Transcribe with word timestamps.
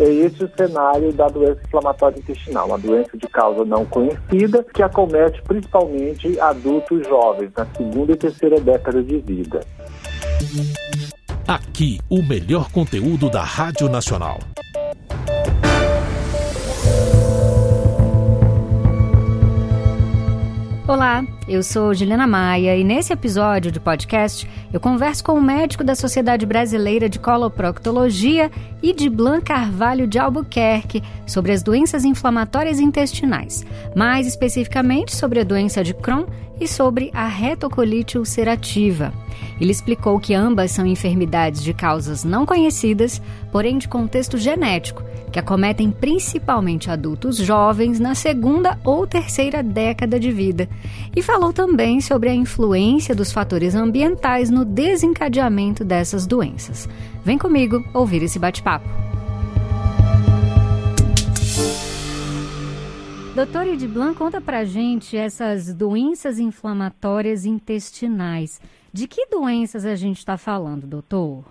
é 0.00 0.08
esse 0.08 0.42
o 0.42 0.50
cenário 0.56 1.12
da 1.12 1.28
doença 1.28 1.60
inflamatória 1.66 2.18
intestinal, 2.18 2.66
uma 2.66 2.78
doença 2.78 3.16
de 3.16 3.28
causa 3.28 3.64
não 3.64 3.84
conhecida 3.84 4.64
que 4.74 4.82
acomete 4.82 5.42
principalmente 5.42 6.40
adultos 6.40 7.06
jovens 7.06 7.50
na 7.56 7.66
segunda 7.66 8.12
e 8.12 8.16
terceira 8.16 8.58
década 8.60 9.02
de 9.02 9.18
vida. 9.18 9.60
Aqui, 11.46 12.00
o 12.08 12.22
melhor 12.22 12.70
conteúdo 12.70 13.28
da 13.28 13.42
Rádio 13.42 13.88
Nacional. 13.88 14.38
Olá, 20.90 21.24
eu 21.46 21.62
sou 21.62 21.94
Juliana 21.94 22.26
Maia 22.26 22.76
e 22.76 22.82
nesse 22.82 23.12
episódio 23.12 23.70
do 23.70 23.80
podcast 23.80 24.44
eu 24.72 24.80
converso 24.80 25.22
com 25.22 25.34
o 25.34 25.40
médico 25.40 25.84
da 25.84 25.94
Sociedade 25.94 26.44
Brasileira 26.44 27.08
de 27.08 27.16
Coloproctologia 27.16 28.50
e 28.82 28.92
de 28.92 29.08
Blanc 29.08 29.44
Carvalho 29.44 30.08
de 30.08 30.18
Albuquerque 30.18 31.00
sobre 31.28 31.52
as 31.52 31.62
doenças 31.62 32.04
inflamatórias 32.04 32.80
intestinais, 32.80 33.64
mais 33.94 34.26
especificamente 34.26 35.14
sobre 35.14 35.38
a 35.38 35.44
doença 35.44 35.84
de 35.84 35.94
Crohn 35.94 36.24
e 36.60 36.66
sobre 36.66 37.12
a 37.14 37.28
retocolite 37.28 38.18
ulcerativa. 38.18 39.12
Ele 39.60 39.70
explicou 39.70 40.18
que 40.18 40.34
ambas 40.34 40.72
são 40.72 40.84
enfermidades 40.84 41.62
de 41.62 41.72
causas 41.72 42.24
não 42.24 42.44
conhecidas, 42.44 43.22
porém 43.52 43.78
de 43.78 43.86
contexto 43.86 44.36
genético, 44.36 45.04
que 45.30 45.38
acometem 45.38 45.90
principalmente 45.90 46.90
adultos 46.90 47.36
jovens 47.36 48.00
na 48.00 48.14
segunda 48.14 48.78
ou 48.84 49.06
terceira 49.06 49.62
década 49.62 50.18
de 50.18 50.30
vida. 50.30 50.68
E 51.14 51.22
falou 51.22 51.52
também 51.52 52.00
sobre 52.00 52.28
a 52.28 52.34
influência 52.34 53.14
dos 53.14 53.32
fatores 53.32 53.74
ambientais 53.74 54.50
no 54.50 54.64
desencadeamento 54.64 55.84
dessas 55.84 56.26
doenças. 56.26 56.88
Vem 57.24 57.38
comigo 57.38 57.82
ouvir 57.94 58.22
esse 58.22 58.38
bate-papo. 58.38 58.88
Doutor 63.34 63.68
Edblan, 63.68 64.12
conta 64.12 64.40
pra 64.40 64.64
gente 64.64 65.16
essas 65.16 65.72
doenças 65.72 66.38
inflamatórias 66.38 67.46
intestinais. 67.46 68.60
De 68.92 69.06
que 69.06 69.26
doenças 69.26 69.86
a 69.86 69.94
gente 69.94 70.18
está 70.18 70.36
falando, 70.36 70.86
doutor? 70.86 71.44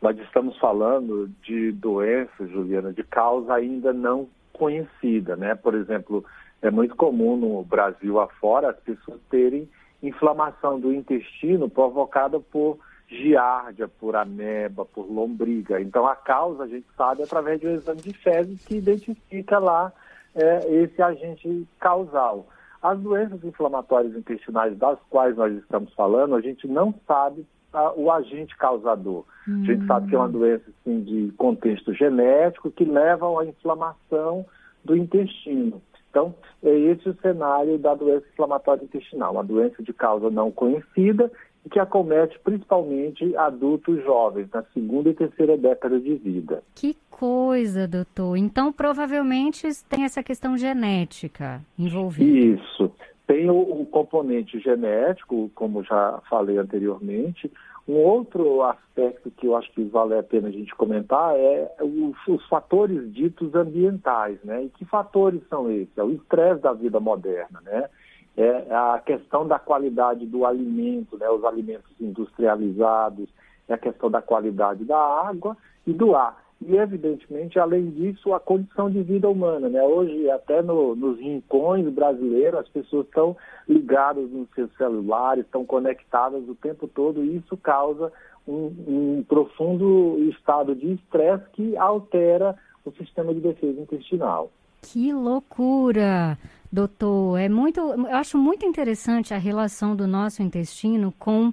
Nós 0.00 0.18
estamos 0.18 0.56
falando 0.58 1.28
de 1.42 1.72
doenças, 1.72 2.50
Juliana, 2.50 2.92
de 2.92 3.04
causa 3.04 3.54
ainda 3.54 3.92
não 3.92 4.28
conhecida, 4.52 5.36
né? 5.36 5.54
Por 5.54 5.74
exemplo, 5.74 6.24
é 6.62 6.70
muito 6.70 6.96
comum 6.96 7.36
no 7.36 7.62
Brasil 7.62 8.18
afora 8.18 8.70
as 8.70 8.80
pessoas 8.80 9.20
terem 9.30 9.68
inflamação 10.02 10.80
do 10.80 10.92
intestino 10.92 11.68
provocada 11.68 12.40
por 12.40 12.78
giardia, 13.06 13.88
por 13.88 14.16
ameba, 14.16 14.84
por 14.84 15.10
lombriga. 15.10 15.80
Então 15.80 16.06
a 16.06 16.16
causa 16.16 16.64
a 16.64 16.68
gente 16.68 16.86
sabe 16.96 17.22
através 17.22 17.60
de 17.60 17.66
um 17.66 17.74
exame 17.74 18.00
de 18.00 18.12
fezes 18.14 18.64
que 18.64 18.76
identifica 18.76 19.58
lá 19.58 19.92
é, 20.34 20.82
esse 20.82 21.02
agente 21.02 21.66
causal. 21.78 22.46
As 22.80 22.98
doenças 22.98 23.44
inflamatórias 23.44 24.14
intestinais 24.14 24.76
das 24.78 24.98
quais 25.10 25.36
nós 25.36 25.52
estamos 25.54 25.92
falando, 25.92 26.34
a 26.34 26.40
gente 26.40 26.66
não 26.66 26.94
sabe 27.06 27.44
a, 27.72 27.92
o 27.94 28.10
agente 28.10 28.56
causador. 28.56 29.24
Hum. 29.48 29.62
A 29.62 29.66
gente 29.66 29.86
sabe 29.86 30.08
que 30.08 30.14
é 30.14 30.18
uma 30.18 30.26
hum. 30.26 30.32
doença 30.32 30.64
assim, 30.68 31.00
de 31.02 31.32
contexto 31.36 31.92
genético 31.94 32.70
que 32.70 32.84
leva 32.84 33.26
à 33.40 33.44
inflamação 33.44 34.44
do 34.84 34.96
intestino. 34.96 35.80
Então, 36.10 36.34
é 36.62 36.76
esse 36.76 37.08
o 37.08 37.16
cenário 37.22 37.78
da 37.78 37.94
doença 37.94 38.26
inflamatória 38.32 38.82
intestinal, 38.82 39.32
uma 39.32 39.44
doença 39.44 39.82
de 39.82 39.92
causa 39.92 40.28
não 40.28 40.50
conhecida 40.50 41.30
e 41.64 41.68
que 41.68 41.78
acomete 41.78 42.38
principalmente 42.40 43.36
adultos 43.36 44.02
jovens, 44.02 44.48
na 44.52 44.62
segunda 44.74 45.10
e 45.10 45.14
terceira 45.14 45.56
década 45.56 46.00
de 46.00 46.14
vida. 46.16 46.62
Que 46.74 46.96
coisa, 47.10 47.86
doutor. 47.86 48.36
Então, 48.36 48.72
provavelmente 48.72 49.68
tem 49.88 50.04
essa 50.04 50.22
questão 50.22 50.56
genética 50.56 51.60
envolvida. 51.78 52.60
Isso. 52.60 52.90
Tem 53.30 53.48
o, 53.48 53.60
o 53.60 53.86
componente 53.86 54.58
genético, 54.58 55.48
como 55.54 55.84
já 55.84 56.20
falei 56.28 56.58
anteriormente. 56.58 57.48
Um 57.86 57.94
outro 57.94 58.60
aspecto 58.64 59.30
que 59.30 59.46
eu 59.46 59.54
acho 59.54 59.70
que 59.70 59.84
vale 59.84 60.18
a 60.18 60.22
pena 60.22 60.48
a 60.48 60.50
gente 60.50 60.74
comentar 60.74 61.36
é 61.36 61.76
os, 61.80 62.16
os 62.26 62.44
fatores 62.48 63.14
ditos 63.14 63.54
ambientais, 63.54 64.42
né? 64.42 64.64
E 64.64 64.68
que 64.70 64.84
fatores 64.84 65.40
são 65.48 65.70
esses? 65.70 65.96
É 65.96 66.02
o 66.02 66.10
estresse 66.10 66.60
da 66.60 66.72
vida 66.72 66.98
moderna, 66.98 67.60
né? 67.62 67.88
é 68.36 68.74
a 68.74 69.00
questão 69.04 69.46
da 69.46 69.60
qualidade 69.60 70.26
do 70.26 70.44
alimento, 70.44 71.16
né, 71.16 71.28
os 71.28 71.44
alimentos 71.44 71.90
industrializados, 72.00 73.28
é 73.68 73.74
a 73.74 73.78
questão 73.78 74.10
da 74.10 74.22
qualidade 74.22 74.84
da 74.84 74.98
água 74.98 75.56
e 75.86 75.92
do 75.92 76.16
ar. 76.16 76.39
E, 76.66 76.76
evidentemente, 76.76 77.58
além 77.58 77.90
disso, 77.90 78.34
a 78.34 78.40
condição 78.40 78.90
de 78.90 79.02
vida 79.02 79.28
humana. 79.28 79.68
Né? 79.68 79.82
Hoje, 79.82 80.30
até 80.30 80.60
no, 80.60 80.94
nos 80.94 81.18
rincões 81.18 81.88
brasileiros, 81.88 82.60
as 82.60 82.68
pessoas 82.68 83.06
estão 83.06 83.36
ligadas 83.68 84.30
nos 84.30 84.48
seus 84.54 84.70
celulares, 84.76 85.44
estão 85.44 85.64
conectadas 85.64 86.46
o 86.48 86.54
tempo 86.54 86.86
todo, 86.86 87.24
e 87.24 87.36
isso 87.36 87.56
causa 87.56 88.12
um, 88.46 88.72
um 88.86 89.24
profundo 89.26 90.18
estado 90.30 90.74
de 90.74 90.92
estresse 90.92 91.44
que 91.52 91.76
altera 91.76 92.56
o 92.84 92.90
sistema 92.92 93.32
de 93.32 93.40
defesa 93.40 93.80
intestinal. 93.80 94.50
Que 94.82 95.12
loucura! 95.12 96.38
Doutor, 96.72 97.38
é 97.38 97.48
muito, 97.48 97.80
eu 97.80 98.06
acho 98.14 98.38
muito 98.38 98.64
interessante 98.64 99.34
a 99.34 99.38
relação 99.38 99.96
do 99.96 100.06
nosso 100.06 100.42
intestino 100.42 101.12
com 101.18 101.52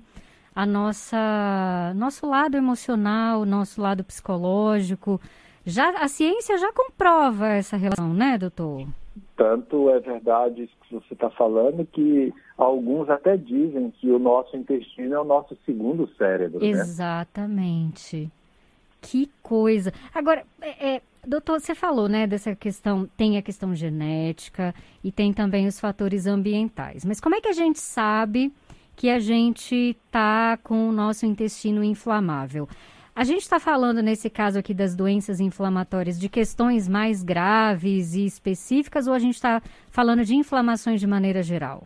a 0.57 0.65
nossa 0.65 1.93
nosso 1.95 2.27
lado 2.27 2.57
emocional, 2.57 3.45
nosso 3.45 3.79
lado 3.79 4.03
psicológico. 4.03 5.21
Já 5.63 5.91
a 6.01 6.07
ciência 6.07 6.57
já 6.57 6.73
comprova 6.73 7.49
essa 7.49 7.77
relação, 7.77 8.11
né, 8.11 8.39
doutor? 8.39 8.87
Tanto 9.35 9.87
é 9.91 9.99
verdade 9.99 10.63
isso 10.63 10.73
que 10.81 10.95
você 10.95 11.13
está 11.13 11.29
falando 11.29 11.85
que 11.85 12.33
alguns 12.57 13.07
até 13.07 13.37
dizem 13.37 13.91
que 13.91 14.09
o 14.09 14.17
nosso 14.17 14.57
intestino 14.57 15.13
é 15.13 15.19
o 15.19 15.23
nosso 15.23 15.55
segundo 15.63 16.09
cérebro. 16.17 16.59
Né? 16.59 16.69
Exatamente. 16.69 18.23
Né? 18.23 18.31
Que 18.99 19.29
coisa. 19.43 19.93
Agora, 20.11 20.43
é, 20.59 20.95
é, 20.95 21.01
doutor, 21.23 21.59
você 21.59 21.75
falou, 21.75 22.09
né, 22.09 22.25
dessa 22.25 22.55
questão, 22.55 23.07
tem 23.15 23.37
a 23.37 23.43
questão 23.43 23.75
genética 23.75 24.73
e 25.03 25.11
tem 25.11 25.31
também 25.31 25.67
os 25.67 25.79
fatores 25.79 26.25
ambientais. 26.25 27.05
Mas 27.05 27.19
como 27.21 27.35
é 27.35 27.41
que 27.41 27.47
a 27.47 27.53
gente 27.53 27.79
sabe 27.79 28.51
que 28.97 29.11
a 29.11 29.19
gente 29.19 29.95
está 29.95 30.57
com 30.57 30.89
o 30.89 30.91
nosso 30.91 31.23
intestino 31.23 31.83
inflamável? 31.83 32.67
A 33.15 33.23
gente 33.23 33.41
está 33.41 33.59
falando, 33.59 34.01
nesse 34.01 34.27
caso 34.27 34.57
aqui, 34.57 34.73
das 34.73 34.95
doenças 34.95 35.39
inflamatórias, 35.39 36.19
de 36.19 36.27
questões 36.27 36.89
mais 36.89 37.23
graves 37.23 38.15
e 38.15 38.25
específicas, 38.25 39.07
ou 39.07 39.13
a 39.13 39.19
gente 39.19 39.35
está 39.35 39.61
falando 39.91 40.25
de 40.25 40.35
inflamações 40.35 40.99
de 40.99 41.05
maneira 41.05 41.43
geral? 41.43 41.83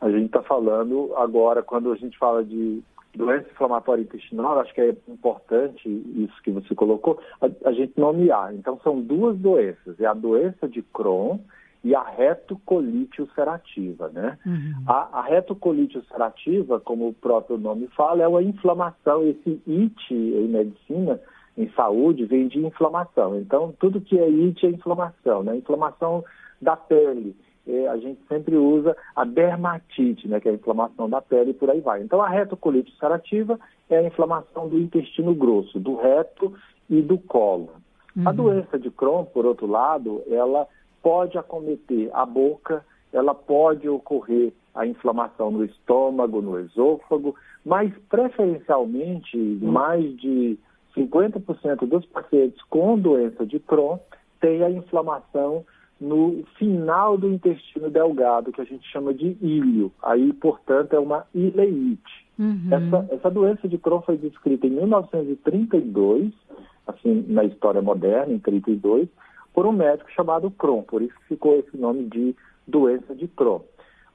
A 0.00 0.10
gente 0.10 0.26
está 0.26 0.42
falando 0.42 1.14
agora, 1.16 1.62
quando 1.62 1.92
a 1.92 1.96
gente 1.96 2.16
fala 2.16 2.42
de 2.42 2.82
doença 3.14 3.50
inflamatória 3.50 4.02
intestinal, 4.02 4.58
acho 4.58 4.72
que 4.74 4.80
é 4.80 4.96
importante 5.06 5.86
isso 5.86 6.42
que 6.42 6.50
você 6.50 6.74
colocou, 6.74 7.20
a, 7.42 7.68
a, 7.68 7.72
gente 7.72 7.92
nomear. 7.98 8.54
Então, 8.54 8.80
são 8.82 8.98
duas 9.00 9.36
doenças: 9.36 10.00
é 10.00 10.06
a 10.06 10.14
doença 10.14 10.66
de 10.66 10.80
Crohn 10.80 11.38
e 11.82 11.94
a 11.94 12.02
retocolite 12.02 13.22
ulcerativa, 13.22 14.08
né? 14.10 14.38
Uhum. 14.44 14.84
A, 14.86 15.20
a 15.20 15.22
retocolite 15.22 15.96
ulcerativa, 15.96 16.78
como 16.78 17.08
o 17.08 17.14
próprio 17.14 17.56
nome 17.56 17.86
fala, 17.96 18.22
é 18.22 18.28
uma 18.28 18.42
inflamação. 18.42 19.26
Esse 19.26 19.62
IT 19.66 20.12
em 20.12 20.48
medicina, 20.48 21.20
em 21.56 21.70
saúde, 21.70 22.26
vem 22.26 22.48
de 22.48 22.58
inflamação. 22.58 23.38
Então, 23.38 23.74
tudo 23.78 24.00
que 24.00 24.18
é 24.18 24.28
IT 24.28 24.66
é 24.66 24.70
inflamação, 24.70 25.42
né? 25.42 25.56
Inflamação 25.56 26.24
da 26.60 26.76
pele 26.76 27.34
é, 27.66 27.88
a 27.88 27.96
gente 27.98 28.20
sempre 28.28 28.56
usa 28.56 28.96
a 29.14 29.24
dermatite, 29.24 30.26
né, 30.26 30.40
que 30.40 30.48
é 30.48 30.52
a 30.52 30.54
inflamação 30.54 31.08
da 31.08 31.20
pele 31.20 31.50
e 31.50 31.54
por 31.54 31.70
aí 31.70 31.80
vai. 31.80 32.02
Então, 32.02 32.20
a 32.20 32.28
retocolite 32.28 32.90
ulcerativa 32.92 33.58
é 33.88 33.98
a 33.98 34.02
inflamação 34.02 34.68
do 34.68 34.78
intestino 34.78 35.34
grosso, 35.34 35.78
do 35.78 35.96
reto 35.96 36.54
e 36.88 37.00
do 37.02 37.18
colo. 37.18 37.70
Uhum. 38.16 38.28
A 38.28 38.32
doença 38.32 38.78
de 38.78 38.90
Crohn, 38.90 39.24
por 39.24 39.46
outro 39.46 39.66
lado, 39.66 40.22
ela 40.28 40.66
pode 41.02 41.38
acometer 41.38 42.10
a 42.12 42.24
boca, 42.24 42.84
ela 43.12 43.34
pode 43.34 43.88
ocorrer 43.88 44.52
a 44.74 44.86
inflamação 44.86 45.50
no 45.50 45.64
estômago, 45.64 46.40
no 46.40 46.58
esôfago, 46.60 47.34
mas 47.64 47.92
preferencialmente 48.08 49.36
mais 49.60 50.16
de 50.16 50.58
50% 50.96 51.86
dos 51.86 52.06
pacientes 52.06 52.60
com 52.64 52.98
doença 52.98 53.44
de 53.44 53.58
Crohn 53.58 53.98
têm 54.40 54.62
a 54.62 54.70
inflamação 54.70 55.64
no 56.00 56.42
final 56.56 57.18
do 57.18 57.28
intestino 57.28 57.90
delgado, 57.90 58.52
que 58.52 58.60
a 58.60 58.64
gente 58.64 58.88
chama 58.90 59.12
de 59.12 59.36
ilho. 59.42 59.92
Aí, 60.02 60.32
portanto, 60.32 60.94
é 60.94 60.98
uma 60.98 61.26
ileite. 61.34 62.26
Uhum. 62.38 62.68
Essa, 62.70 63.14
essa 63.14 63.30
doença 63.30 63.68
de 63.68 63.76
Crohn 63.76 64.00
foi 64.00 64.16
descrita 64.16 64.66
em 64.66 64.70
1932, 64.70 66.32
assim, 66.86 67.26
na 67.28 67.44
história 67.44 67.82
moderna, 67.82 68.32
em 68.32 68.38
32, 68.38 69.08
por 69.52 69.66
um 69.66 69.72
médico 69.72 70.10
chamado 70.12 70.50
Crohn, 70.50 70.82
por 70.82 71.02
isso 71.02 71.14
ficou 71.28 71.58
esse 71.58 71.76
nome 71.76 72.04
de 72.04 72.34
doença 72.66 73.14
de 73.14 73.26
Crohn. 73.28 73.60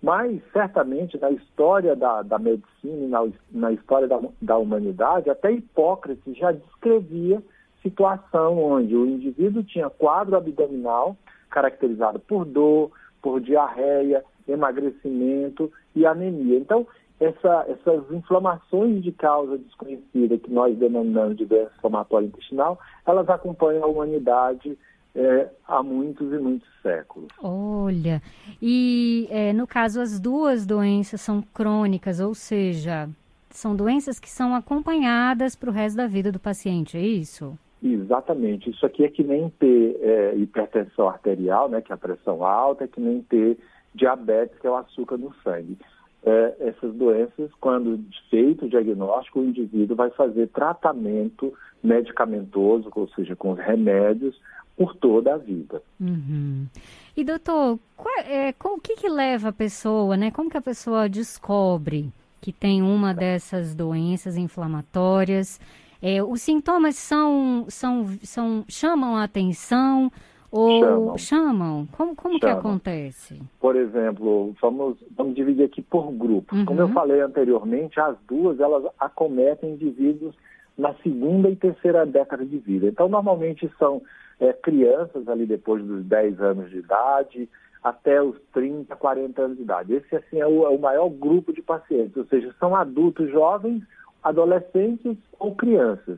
Mas, 0.01 0.41
certamente, 0.53 1.17
na 1.17 1.31
história 1.31 1.95
da, 1.95 2.21
da 2.21 2.37
medicina, 2.37 3.07
na, 3.07 3.27
na 3.51 3.71
história 3.71 4.07
da, 4.07 4.19
da 4.41 4.57
humanidade, 4.57 5.29
até 5.29 5.51
Hipócrates 5.51 6.37
já 6.37 6.51
descrevia 6.51 7.41
situação 7.81 8.57
onde 8.63 8.95
o 8.95 9.05
indivíduo 9.05 9.63
tinha 9.63 9.89
quadro 9.89 10.35
abdominal 10.35 11.15
caracterizado 11.49 12.19
por 12.19 12.45
dor, 12.45 12.91
por 13.21 13.39
diarreia, 13.39 14.23
emagrecimento 14.47 15.71
e 15.95 16.05
anemia. 16.05 16.57
Então, 16.57 16.85
essa, 17.19 17.65
essas 17.69 18.11
inflamações 18.11 19.01
de 19.01 19.11
causa 19.11 19.57
desconhecida 19.57 20.37
que 20.37 20.51
nós 20.51 20.77
denominamos 20.77 21.37
de 21.37 21.45
doença 21.45 21.71
inflamatória 21.77 22.27
intestinal, 22.27 22.77
elas 23.05 23.29
acompanham 23.29 23.83
a 23.83 23.87
humanidade 23.87 24.77
é, 25.15 25.49
há 25.67 25.81
muitos 25.81 26.31
e 26.31 26.37
muitos 26.37 26.67
séculos. 26.81 27.29
Olha, 27.41 28.21
e 28.61 29.27
é, 29.31 29.53
no 29.53 29.65
caso 29.65 30.01
as 30.01 30.19
duas 30.19 30.65
doenças 30.65 31.21
são 31.21 31.41
crônicas, 31.41 32.19
ou 32.19 32.35
seja, 32.35 33.09
são 33.49 33.75
doenças 33.75 34.19
que 34.19 34.29
são 34.29 34.53
acompanhadas 34.53 35.55
para 35.55 35.69
o 35.69 35.73
resto 35.73 35.95
da 35.95 36.07
vida 36.07 36.31
do 36.31 36.39
paciente, 36.39 36.97
é 36.97 37.01
isso? 37.01 37.57
Exatamente. 37.81 38.69
Isso 38.69 38.85
aqui 38.85 39.05
é 39.05 39.09
que 39.09 39.23
nem 39.23 39.49
ter 39.49 39.97
é, 40.01 40.35
hipertensão 40.35 41.07
arterial, 41.07 41.69
né, 41.69 41.81
que 41.81 41.91
é 41.91 41.95
a 41.95 41.97
pressão 41.97 42.43
alta, 42.43 42.83
é 42.83 42.87
que 42.87 42.99
nem 42.99 43.21
ter 43.21 43.57
diabetes, 43.93 44.59
que 44.59 44.67
é 44.67 44.69
o 44.69 44.75
açúcar 44.75 45.17
no 45.17 45.33
sangue. 45.43 45.77
É, 46.23 46.55
essas 46.59 46.93
doenças, 46.95 47.51
quando 47.61 48.03
feito 48.31 48.65
o 48.65 48.69
diagnóstico, 48.69 49.39
o 49.39 49.45
indivíduo 49.45 49.95
vai 49.95 50.09
fazer 50.09 50.47
tratamento 50.47 51.53
medicamentoso, 51.83 52.89
ou 52.93 53.07
seja, 53.09 53.35
com 53.35 53.53
remédios, 53.53 54.35
por 54.75 54.95
toda 54.95 55.35
a 55.35 55.37
vida. 55.37 55.81
Uhum. 55.99 56.67
E 57.15 57.23
doutor, 57.23 57.79
qual, 57.95 58.13
é, 58.19 58.51
qual, 58.53 58.75
o 58.75 58.81
que, 58.81 58.95
que 58.95 59.07
leva 59.07 59.49
a 59.49 59.53
pessoa, 59.53 60.17
né? 60.17 60.31
Como 60.31 60.49
que 60.49 60.57
a 60.57 60.61
pessoa 60.61 61.07
descobre 61.07 62.11
que 62.41 62.51
tem 62.51 62.81
uma 62.81 63.13
dessas 63.13 63.73
doenças 63.73 64.35
inflamatórias? 64.35 65.59
É, 66.01 66.21
os 66.21 66.41
sintomas 66.41 66.95
são, 66.95 67.65
são, 67.69 68.05
são 68.21 68.65
chamam 68.67 69.15
a 69.15 69.23
atenção 69.23 70.11
ou 70.51 70.79
chamam? 70.79 71.17
chamam? 71.17 71.87
Como, 71.93 72.15
como 72.15 72.39
chamam. 72.39 72.39
que 72.39 72.59
acontece? 72.59 73.41
Por 73.59 73.75
exemplo, 73.75 74.53
vamos, 74.61 74.97
vamos 75.15 75.35
dividir 75.35 75.63
aqui 75.63 75.81
por 75.81 76.11
grupos. 76.11 76.59
Uhum. 76.59 76.65
Como 76.65 76.81
eu 76.81 76.89
falei 76.89 77.21
anteriormente, 77.21 77.99
as 77.99 78.17
duas 78.27 78.59
elas 78.59 78.83
acometem 78.99 79.71
indivíduos 79.71 80.35
na 80.77 80.93
segunda 80.95 81.49
e 81.49 81.55
terceira 81.55 82.05
década 82.05 82.45
de 82.45 82.57
vida. 82.57 82.87
Então, 82.87 83.07
normalmente 83.07 83.71
são 83.79 84.01
é, 84.39 84.53
crianças 84.53 85.27
ali 85.27 85.45
depois 85.45 85.83
dos 85.83 86.03
10 86.05 86.41
anos 86.41 86.69
de 86.69 86.77
idade, 86.77 87.49
até 87.83 88.21
os 88.21 88.35
30, 88.51 88.95
40 88.95 89.41
anos 89.41 89.57
de 89.57 89.63
idade. 89.63 89.93
Esse, 89.93 90.15
assim, 90.15 90.39
é 90.39 90.47
o, 90.47 90.65
é 90.65 90.69
o 90.69 90.79
maior 90.79 91.09
grupo 91.09 91.53
de 91.53 91.61
pacientes, 91.61 92.17
ou 92.17 92.25
seja, 92.25 92.53
são 92.59 92.75
adultos 92.75 93.29
jovens, 93.29 93.83
adolescentes 94.23 95.17
ou 95.39 95.55
crianças. 95.55 96.17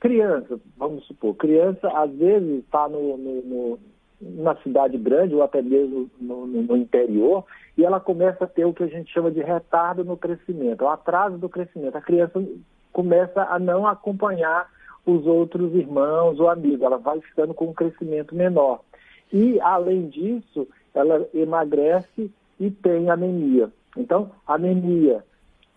Criança, 0.00 0.58
vamos 0.76 1.04
supor, 1.06 1.34
criança 1.34 1.88
às 1.88 2.10
vezes 2.12 2.64
está 2.64 2.88
no, 2.88 3.16
no, 3.16 3.42
no, 3.42 3.78
numa 4.20 4.56
cidade 4.62 4.96
grande 4.96 5.34
ou 5.34 5.42
até 5.42 5.60
mesmo 5.60 6.10
no, 6.18 6.46
no, 6.46 6.76
interior 6.76 7.44
e 7.76 7.84
ela 7.84 8.00
começa 8.00 8.44
a 8.44 8.46
ter 8.46 8.64
o 8.64 8.72
que 8.72 8.82
a 8.82 8.88
gente 8.88 9.12
chama 9.12 9.30
de 9.30 9.40
retardo 9.40 10.04
no 10.04 10.16
crescimento, 10.16 10.84
o 10.84 10.88
atraso 10.88 11.38
do 11.38 11.48
crescimento. 11.48 11.96
A 11.96 12.00
criança 12.00 12.42
começa 12.92 13.42
a 13.42 13.58
não 13.58 13.86
acompanhar 13.86 14.70
os 15.06 15.24
outros 15.26 15.72
irmãos 15.74 16.40
ou 16.40 16.50
amigos, 16.50 16.82
ela 16.82 16.98
vai 16.98 17.20
ficando 17.20 17.54
com 17.54 17.66
um 17.66 17.72
crescimento 17.72 18.34
menor. 18.34 18.80
E, 19.32 19.60
além 19.60 20.08
disso, 20.08 20.66
ela 20.92 21.26
emagrece 21.32 22.30
e 22.58 22.70
tem 22.70 23.08
anemia. 23.08 23.70
Então, 23.96 24.30
anemia, 24.46 25.24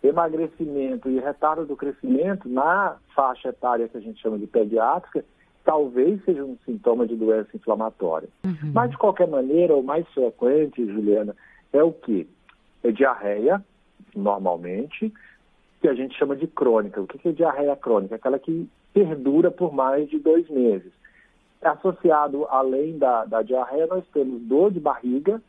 emagrecimento 0.03 1.09
e 1.09 1.19
retardo 1.19 1.65
do 1.65 1.75
crescimento 1.75 2.49
na 2.49 2.97
faixa 3.15 3.49
etária 3.49 3.87
que 3.87 3.97
a 3.97 4.01
gente 4.01 4.21
chama 4.21 4.37
de 4.37 4.47
pediátrica, 4.47 5.23
talvez 5.63 6.23
seja 6.23 6.43
um 6.43 6.57
sintoma 6.65 7.05
de 7.05 7.15
doença 7.15 7.49
inflamatória. 7.53 8.29
Uhum. 8.43 8.71
Mas, 8.73 8.91
de 8.91 8.97
qualquer 8.97 9.27
maneira, 9.27 9.75
o 9.75 9.83
mais 9.83 10.07
frequente, 10.09 10.85
Juliana, 10.85 11.35
é 11.71 11.83
o 11.83 11.91
que? 11.91 12.27
É 12.83 12.91
diarreia, 12.91 13.63
normalmente, 14.15 15.13
que 15.81 15.87
a 15.87 15.93
gente 15.93 16.17
chama 16.17 16.35
de 16.35 16.47
crônica. 16.47 17.01
O 17.01 17.07
que 17.07 17.27
é 17.27 17.31
diarreia 17.31 17.75
crônica? 17.75 18.15
Aquela 18.15 18.39
que 18.39 18.67
perdura 18.93 19.49
por 19.49 19.73
mais 19.73 20.09
de 20.09 20.19
dois 20.19 20.49
meses. 20.49 20.91
Associado, 21.61 22.45
além 22.49 22.97
da, 22.97 23.25
da 23.25 23.41
diarreia, 23.41 23.87
nós 23.87 24.03
temos 24.13 24.41
dor 24.41 24.71
de 24.71 24.79
barriga 24.79 25.41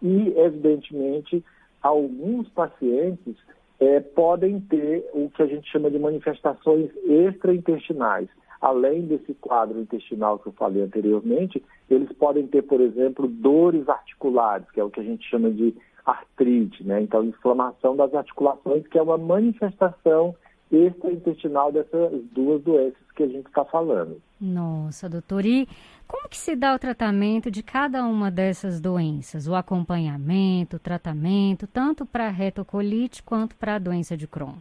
e, 0.00 0.32
evidentemente, 0.36 1.44
alguns 1.80 2.48
pacientes 2.48 3.36
é, 3.78 4.00
podem 4.00 4.60
ter 4.60 5.08
o 5.12 5.30
que 5.30 5.42
a 5.42 5.46
gente 5.46 5.70
chama 5.70 5.90
de 5.90 5.98
manifestações 5.98 6.90
extraintestinais. 7.04 8.28
Além 8.60 9.02
desse 9.02 9.34
quadro 9.34 9.80
intestinal 9.80 10.38
que 10.38 10.46
eu 10.46 10.52
falei 10.52 10.82
anteriormente, 10.82 11.62
eles 11.90 12.10
podem 12.12 12.46
ter, 12.46 12.62
por 12.62 12.80
exemplo, 12.80 13.26
dores 13.26 13.88
articulares, 13.88 14.70
que 14.70 14.78
é 14.78 14.84
o 14.84 14.90
que 14.90 15.00
a 15.00 15.04
gente 15.04 15.28
chama 15.28 15.50
de 15.50 15.74
artrite, 16.04 16.84
né? 16.84 17.02
Então, 17.02 17.24
inflamação 17.24 17.96
das 17.96 18.12
articulações, 18.14 18.86
que 18.86 18.98
é 18.98 19.02
uma 19.02 19.18
manifestação 19.18 20.34
extraintestinal 20.70 21.70
dessas 21.70 22.22
duas 22.32 22.62
doenças 22.62 23.00
que 23.14 23.22
a 23.22 23.28
gente 23.28 23.46
está 23.46 23.64
falando. 23.64 24.20
Nossa, 24.40 25.08
doutor. 25.08 25.44
E 25.44 25.68
como 26.08 26.28
que 26.28 26.36
se 26.36 26.56
dá 26.56 26.74
o 26.74 26.78
tratamento 26.78 27.50
de 27.50 27.62
cada 27.62 28.04
uma 28.04 28.30
dessas 28.30 28.80
doenças? 28.80 29.46
O 29.46 29.54
acompanhamento, 29.54 30.76
o 30.76 30.80
tratamento, 30.80 31.66
tanto 31.66 32.06
para 32.06 32.26
a 32.26 32.30
retocolite 32.30 33.22
quanto 33.22 33.54
para 33.56 33.76
a 33.76 33.78
doença 33.78 34.16
de 34.16 34.26
Crohn? 34.26 34.56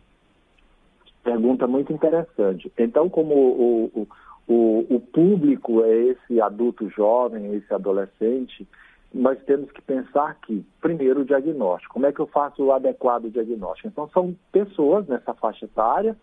Pergunta 1.23 1.65
muito 1.67 1.93
interessante. 1.93 2.71
Então, 2.77 3.09
como 3.09 3.33
o, 3.33 3.85
o, 3.93 4.07
o, 4.47 4.95
o 4.95 4.99
público 4.99 5.83
é 5.83 5.95
esse 6.07 6.41
adulto 6.41 6.89
jovem, 6.89 7.53
esse 7.55 7.73
adolescente, 7.73 8.67
nós 9.13 9.37
temos 9.43 9.69
que 9.71 9.81
pensar 9.81 10.39
que, 10.41 10.65
primeiro, 10.79 11.21
o 11.21 11.25
diagnóstico. 11.25 11.93
Como 11.93 12.05
é 12.05 12.11
que 12.11 12.19
eu 12.19 12.27
faço 12.27 12.63
o 12.63 12.71
adequado 12.71 13.29
diagnóstico? 13.29 13.89
Então, 13.89 14.09
são 14.09 14.35
pessoas 14.51 15.07
nessa 15.07 15.33
faixa 15.33 15.65
etária 15.65 16.15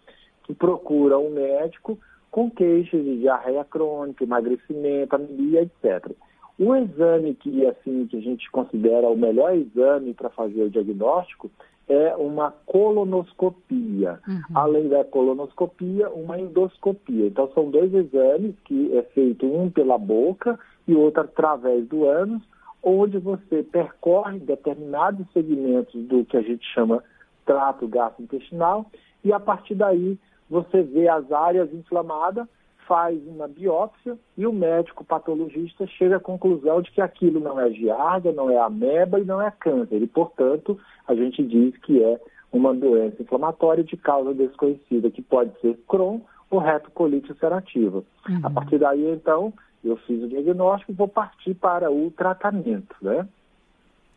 que 0.44 0.54
procuram 0.54 1.26
um 1.26 1.30
médico 1.30 1.98
com 2.30 2.50
queixas 2.50 3.04
de 3.04 3.18
diarreia 3.18 3.64
crônica, 3.64 4.24
emagrecimento, 4.24 5.14
anemia, 5.14 5.62
etc. 5.62 6.10
O 6.58 6.74
exame 6.74 7.34
que, 7.34 7.66
assim, 7.66 8.06
que 8.06 8.16
a 8.16 8.20
gente 8.20 8.50
considera 8.50 9.08
o 9.08 9.16
melhor 9.16 9.54
exame 9.54 10.14
para 10.14 10.30
fazer 10.30 10.62
o 10.62 10.70
diagnóstico 10.70 11.50
é 11.88 12.14
uma 12.16 12.50
colonoscopia. 12.66 14.18
Uhum. 14.26 14.40
Além 14.54 14.88
da 14.88 15.04
colonoscopia, 15.04 16.10
uma 16.10 16.38
endoscopia. 16.38 17.26
Então, 17.26 17.50
são 17.54 17.70
dois 17.70 17.92
exames 17.94 18.54
que 18.64 18.96
é 18.96 19.02
feito 19.14 19.46
um 19.46 19.70
pela 19.70 19.96
boca 19.96 20.58
e 20.86 20.94
outro 20.94 21.22
através 21.22 21.86
do 21.86 22.04
ânus, 22.04 22.42
onde 22.82 23.18
você 23.18 23.62
percorre 23.62 24.38
determinados 24.38 25.26
segmentos 25.32 26.00
do 26.06 26.24
que 26.24 26.36
a 26.36 26.42
gente 26.42 26.64
chama 26.72 27.02
trato 27.44 27.88
gastrointestinal 27.88 28.86
e 29.24 29.32
a 29.32 29.40
partir 29.40 29.74
daí 29.74 30.18
você 30.48 30.82
vê 30.82 31.08
as 31.08 31.30
áreas 31.30 31.72
inflamadas, 31.72 32.46
faz 32.86 33.20
uma 33.26 33.46
biópsia 33.46 34.16
e 34.36 34.46
o 34.46 34.52
médico 34.52 35.04
patologista 35.04 35.86
chega 35.86 36.16
à 36.16 36.20
conclusão 36.20 36.80
de 36.80 36.90
que 36.90 37.02
aquilo 37.02 37.38
não 37.38 37.60
é 37.60 37.70
giardia, 37.70 38.32
não 38.32 38.50
é 38.50 38.58
ameba 38.58 39.20
e 39.20 39.24
não 39.24 39.42
é 39.42 39.50
câncer. 39.50 40.02
E, 40.02 40.06
portanto, 40.06 40.78
a 41.06 41.14
gente 41.14 41.44
diz 41.44 41.76
que 41.78 42.02
é 42.02 42.18
uma 42.50 42.72
doença 42.72 43.20
inflamatória 43.20 43.84
de 43.84 43.94
causa 43.98 44.32
desconhecida, 44.32 45.10
que 45.10 45.20
pode 45.20 45.52
ser 45.60 45.78
Crohn 45.86 46.20
ou 46.50 46.58
retocolite 46.58 47.30
ulcerativa. 47.30 48.02
Uhum. 48.26 48.40
A 48.42 48.48
partir 48.48 48.78
daí, 48.78 49.06
então, 49.10 49.52
eu 49.84 49.96
fiz 49.98 50.22
o 50.22 50.28
diagnóstico 50.28 50.92
e 50.92 50.94
vou 50.94 51.08
partir 51.08 51.54
para 51.54 51.90
o 51.90 52.10
tratamento, 52.10 52.94
né? 53.00 53.26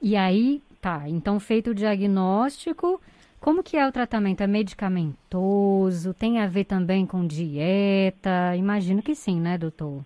E 0.01 0.15
aí, 0.15 0.61
tá, 0.81 1.03
então 1.07 1.39
feito 1.39 1.71
o 1.71 1.75
diagnóstico, 1.75 2.99
como 3.39 3.63
que 3.63 3.75
é 3.75 3.87
o 3.87 3.91
tratamento? 3.91 4.41
É 4.41 4.47
medicamentoso? 4.47 6.13
Tem 6.13 6.39
a 6.39 6.47
ver 6.47 6.65
também 6.65 7.07
com 7.07 7.25
dieta? 7.25 8.55
Imagino 8.55 9.01
que 9.01 9.15
sim, 9.15 9.41
né, 9.41 9.57
doutor? 9.57 10.01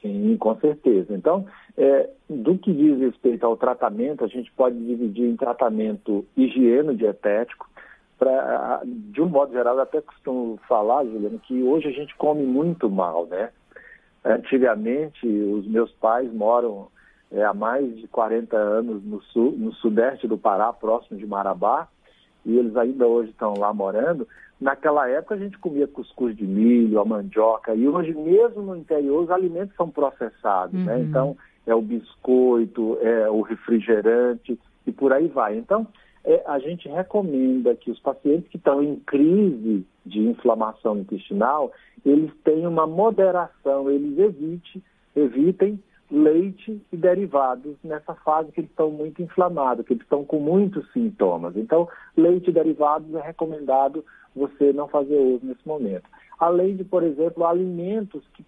Sim, 0.00 0.36
com 0.38 0.56
certeza. 0.56 1.14
Então, 1.14 1.46
é, 1.76 2.08
do 2.28 2.56
que 2.56 2.72
diz 2.72 2.98
respeito 2.98 3.44
ao 3.44 3.56
tratamento, 3.56 4.24
a 4.24 4.28
gente 4.28 4.50
pode 4.52 4.78
dividir 4.78 5.28
em 5.28 5.36
tratamento 5.36 6.24
higieno 6.36 6.94
dietético. 6.94 7.68
Pra, 8.16 8.82
de 8.84 9.20
um 9.20 9.28
modo 9.28 9.52
geral, 9.52 9.76
eu 9.76 9.82
até 9.82 10.00
costumo 10.00 10.58
falar, 10.68 11.04
Juliano, 11.04 11.38
que 11.38 11.62
hoje 11.62 11.88
a 11.88 11.92
gente 11.92 12.14
come 12.16 12.44
muito 12.44 12.88
mal, 12.88 13.26
né? 13.26 13.50
Antigamente, 14.24 15.26
os 15.26 15.66
meus 15.66 15.90
pais 15.92 16.32
moram 16.32 16.88
é, 17.30 17.44
há 17.44 17.54
mais 17.54 17.96
de 17.96 18.06
40 18.08 18.56
anos 18.56 19.02
no, 19.04 19.22
sul, 19.22 19.54
no 19.56 19.72
sudeste 19.74 20.26
do 20.26 20.36
Pará, 20.36 20.72
próximo 20.72 21.18
de 21.18 21.26
Marabá, 21.26 21.88
e 22.44 22.56
eles 22.56 22.76
ainda 22.76 23.06
hoje 23.06 23.30
estão 23.30 23.54
lá 23.54 23.72
morando. 23.72 24.26
Naquela 24.60 25.08
época 25.08 25.34
a 25.34 25.38
gente 25.38 25.58
comia 25.58 25.86
cuscuz 25.86 26.36
de 26.36 26.44
milho, 26.44 27.00
a 27.00 27.04
mandioca, 27.04 27.74
e 27.74 27.88
hoje 27.88 28.12
mesmo 28.12 28.62
no 28.62 28.76
interior 28.76 29.24
os 29.24 29.30
alimentos 29.30 29.74
são 29.76 29.88
processados, 29.88 30.74
né? 30.74 30.94
uhum. 30.94 30.98
né? 30.98 31.04
Então 31.04 31.36
é 31.66 31.74
o 31.74 31.80
biscoito, 31.80 32.98
é 33.00 33.30
o 33.30 33.40
refrigerante 33.40 34.58
e 34.86 34.92
por 34.92 35.12
aí 35.12 35.28
vai. 35.28 35.56
Então 35.56 35.86
é, 36.24 36.42
a 36.46 36.58
gente 36.58 36.88
recomenda 36.88 37.74
que 37.74 37.90
os 37.90 37.98
pacientes 37.98 38.48
que 38.48 38.56
estão 38.56 38.82
em 38.82 38.96
crise 38.96 39.86
de 40.04 40.20
inflamação 40.20 40.98
intestinal, 40.98 41.72
eles 42.04 42.30
tenham 42.44 42.70
uma 42.70 42.86
moderação, 42.86 43.90
eles 43.90 44.18
evite, 44.18 44.82
evitem 45.16 45.78
leite 46.10 46.82
e 46.92 46.96
derivados 46.96 47.76
nessa 47.84 48.14
fase 48.16 48.50
que 48.50 48.60
eles 48.60 48.70
estão 48.70 48.90
muito 48.90 49.22
inflamados, 49.22 49.86
que 49.86 49.92
eles 49.92 50.02
estão 50.02 50.24
com 50.24 50.40
muitos 50.40 50.90
sintomas. 50.92 51.56
Então, 51.56 51.88
leite 52.16 52.50
e 52.50 52.52
derivados 52.52 53.14
é 53.14 53.20
recomendado 53.20 54.04
você 54.34 54.72
não 54.72 54.88
fazer 54.88 55.16
uso 55.16 55.46
nesse 55.46 55.66
momento. 55.66 56.08
Além 56.38 56.74
de, 56.76 56.84
por 56.84 57.02
exemplo, 57.02 57.46
alimentos 57.46 58.22
que 58.34 58.42